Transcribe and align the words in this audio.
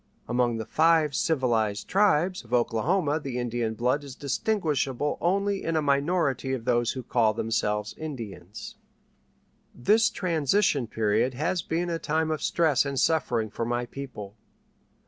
Among 0.27 0.57
the 0.57 0.65
"Five 0.65 1.13
Civilized 1.13 1.87
Tribes" 1.87 2.43
of 2.43 2.53
Oklahoma 2.55 3.19
the 3.19 3.37
Indian 3.37 3.75
blood 3.75 4.03
is 4.03 4.15
distinguishable 4.15 5.19
only 5.21 5.63
in 5.63 5.75
a 5.75 5.81
minority 5.83 6.53
of 6.53 6.65
those 6.65 6.93
who 6.93 7.03
call 7.03 7.35
themselves 7.35 7.93
"Indians." 7.99 8.77
This 9.75 10.09
transition 10.09 10.87
period 10.87 11.35
has 11.35 11.61
been 11.61 11.91
a 11.91 11.99
time 11.99 12.31
of 12.31 12.41
stress 12.41 12.83
and 12.83 12.99
suffering 12.99 13.51
for 13.51 13.63
my 13.63 13.85
people. 13.85 14.35